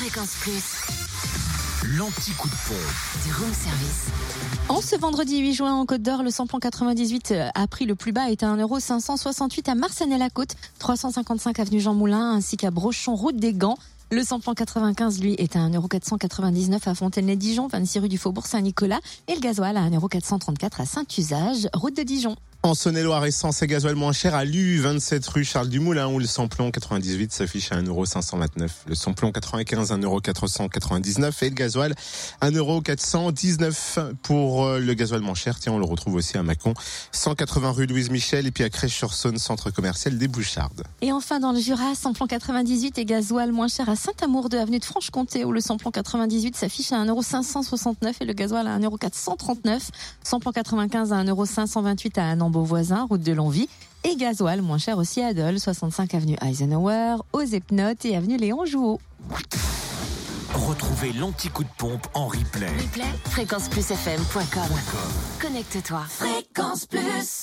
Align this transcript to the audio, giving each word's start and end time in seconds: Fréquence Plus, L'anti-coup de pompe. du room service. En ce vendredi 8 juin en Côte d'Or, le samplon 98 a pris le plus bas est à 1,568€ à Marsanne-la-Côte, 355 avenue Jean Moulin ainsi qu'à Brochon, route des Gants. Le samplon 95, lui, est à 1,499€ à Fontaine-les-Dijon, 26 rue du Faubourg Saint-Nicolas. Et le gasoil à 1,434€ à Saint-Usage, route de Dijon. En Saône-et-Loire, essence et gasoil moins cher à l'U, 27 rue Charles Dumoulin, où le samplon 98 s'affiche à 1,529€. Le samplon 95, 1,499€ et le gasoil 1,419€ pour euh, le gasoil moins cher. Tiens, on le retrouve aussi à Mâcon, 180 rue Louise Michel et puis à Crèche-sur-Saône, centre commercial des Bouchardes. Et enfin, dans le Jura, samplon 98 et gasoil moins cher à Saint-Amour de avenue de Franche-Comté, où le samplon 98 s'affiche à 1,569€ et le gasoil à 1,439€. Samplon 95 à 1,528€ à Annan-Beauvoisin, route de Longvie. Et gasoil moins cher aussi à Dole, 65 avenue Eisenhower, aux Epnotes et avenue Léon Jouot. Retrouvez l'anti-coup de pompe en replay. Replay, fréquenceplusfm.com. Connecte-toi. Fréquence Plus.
Fréquence 0.00 0.34
Plus, 0.40 1.98
L'anti-coup 1.98 2.48
de 2.48 2.54
pompe. 2.66 3.22
du 3.22 3.34
room 3.34 3.52
service. 3.52 4.06
En 4.70 4.80
ce 4.80 4.96
vendredi 4.96 5.36
8 5.40 5.52
juin 5.52 5.74
en 5.74 5.84
Côte 5.84 6.00
d'Or, 6.00 6.22
le 6.22 6.30
samplon 6.30 6.58
98 6.58 7.34
a 7.54 7.66
pris 7.66 7.84
le 7.84 7.94
plus 7.94 8.10
bas 8.10 8.30
est 8.30 8.42
à 8.42 8.46
1,568€ 8.46 9.68
à 9.70 9.74
Marsanne-la-Côte, 9.74 10.56
355 10.78 11.60
avenue 11.60 11.80
Jean 11.80 11.92
Moulin 11.92 12.32
ainsi 12.32 12.56
qu'à 12.56 12.70
Brochon, 12.70 13.14
route 13.14 13.36
des 13.36 13.52
Gants. 13.52 13.76
Le 14.10 14.24
samplon 14.24 14.54
95, 14.54 15.20
lui, 15.20 15.34
est 15.34 15.54
à 15.54 15.68
1,499€ 15.68 16.88
à 16.88 16.94
Fontaine-les-Dijon, 16.94 17.66
26 17.66 17.98
rue 17.98 18.08
du 18.08 18.16
Faubourg 18.16 18.46
Saint-Nicolas. 18.46 19.00
Et 19.28 19.34
le 19.34 19.40
gasoil 19.40 19.76
à 19.76 19.82
1,434€ 19.82 20.80
à 20.80 20.86
Saint-Usage, 20.86 21.68
route 21.74 21.94
de 21.94 22.04
Dijon. 22.04 22.36
En 22.62 22.74
Saône-et-Loire, 22.74 23.24
essence 23.24 23.62
et 23.62 23.66
gasoil 23.66 23.94
moins 23.94 24.12
cher 24.12 24.34
à 24.34 24.44
l'U, 24.44 24.80
27 24.80 25.26
rue 25.28 25.44
Charles 25.44 25.70
Dumoulin, 25.70 26.08
où 26.08 26.18
le 26.18 26.26
samplon 26.26 26.70
98 26.70 27.32
s'affiche 27.32 27.72
à 27.72 27.80
1,529€. 27.80 28.68
Le 28.86 28.94
samplon 28.94 29.32
95, 29.32 29.92
1,499€ 29.92 31.32
et 31.40 31.48
le 31.48 31.54
gasoil 31.54 31.94
1,419€ 32.42 34.14
pour 34.22 34.66
euh, 34.66 34.78
le 34.78 34.92
gasoil 34.92 35.22
moins 35.22 35.32
cher. 35.32 35.58
Tiens, 35.58 35.72
on 35.72 35.78
le 35.78 35.86
retrouve 35.86 36.16
aussi 36.16 36.36
à 36.36 36.42
Mâcon, 36.42 36.74
180 37.12 37.70
rue 37.70 37.86
Louise 37.86 38.10
Michel 38.10 38.46
et 38.46 38.50
puis 38.50 38.62
à 38.62 38.68
Crèche-sur-Saône, 38.68 39.38
centre 39.38 39.70
commercial 39.70 40.18
des 40.18 40.28
Bouchardes. 40.28 40.82
Et 41.00 41.12
enfin, 41.12 41.40
dans 41.40 41.52
le 41.52 41.60
Jura, 41.60 41.94
samplon 41.94 42.26
98 42.26 42.98
et 42.98 43.06
gasoil 43.06 43.52
moins 43.52 43.68
cher 43.68 43.88
à 43.88 43.96
Saint-Amour 43.96 44.50
de 44.50 44.58
avenue 44.58 44.80
de 44.80 44.84
Franche-Comté, 44.84 45.46
où 45.46 45.52
le 45.52 45.62
samplon 45.62 45.90
98 45.90 46.56
s'affiche 46.56 46.92
à 46.92 47.02
1,569€ 47.06 48.16
et 48.20 48.26
le 48.26 48.34
gasoil 48.34 48.66
à 48.66 48.78
1,439€. 48.78 49.80
Samplon 50.22 50.52
95 50.52 51.14
à 51.14 51.24
1,528€ 51.24 52.20
à 52.20 52.36
Annan-Beauvoisin, 52.50 53.06
route 53.08 53.22
de 53.22 53.32
Longvie. 53.32 53.68
Et 54.04 54.16
gasoil 54.16 54.62
moins 54.62 54.78
cher 54.78 54.98
aussi 54.98 55.22
à 55.22 55.34
Dole, 55.34 55.60
65 55.60 56.14
avenue 56.14 56.36
Eisenhower, 56.42 57.16
aux 57.32 57.42
Epnotes 57.42 58.04
et 58.04 58.16
avenue 58.16 58.38
Léon 58.38 58.64
Jouot. 58.64 58.98
Retrouvez 60.54 61.12
l'anti-coup 61.12 61.64
de 61.64 61.68
pompe 61.78 62.06
en 62.14 62.26
replay. 62.26 62.66
Replay, 62.66 63.04
fréquenceplusfm.com. 63.26 64.76
Connecte-toi. 65.40 66.02
Fréquence 66.08 66.86
Plus. 66.86 67.38